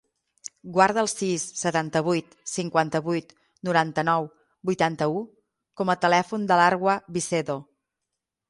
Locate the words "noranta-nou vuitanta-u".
3.69-5.23